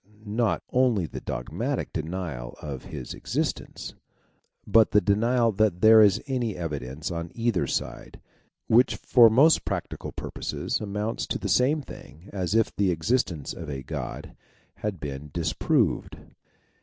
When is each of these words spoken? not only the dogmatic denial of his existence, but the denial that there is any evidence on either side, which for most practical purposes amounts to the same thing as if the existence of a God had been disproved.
not 0.25 0.63
only 0.71 1.05
the 1.05 1.21
dogmatic 1.21 1.93
denial 1.93 2.55
of 2.59 2.85
his 2.85 3.13
existence, 3.13 3.93
but 4.65 4.89
the 4.89 4.99
denial 4.99 5.51
that 5.51 5.81
there 5.81 6.01
is 6.01 6.19
any 6.25 6.55
evidence 6.57 7.11
on 7.11 7.29
either 7.35 7.67
side, 7.67 8.19
which 8.65 8.95
for 8.95 9.29
most 9.29 9.63
practical 9.63 10.11
purposes 10.11 10.79
amounts 10.79 11.27
to 11.27 11.37
the 11.37 11.47
same 11.47 11.83
thing 11.83 12.31
as 12.33 12.55
if 12.55 12.75
the 12.75 12.89
existence 12.89 13.53
of 13.53 13.69
a 13.69 13.83
God 13.83 14.35
had 14.77 14.99
been 14.99 15.29
disproved. 15.33 16.17